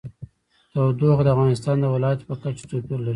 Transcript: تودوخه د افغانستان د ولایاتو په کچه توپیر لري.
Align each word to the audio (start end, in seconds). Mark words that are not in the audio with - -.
تودوخه 0.73 1.23
د 1.25 1.29
افغانستان 1.35 1.75
د 1.79 1.85
ولایاتو 1.95 2.27
په 2.29 2.35
کچه 2.41 2.63
توپیر 2.69 2.99
لري. 3.03 3.09